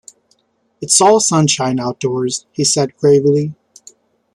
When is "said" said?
2.65-2.97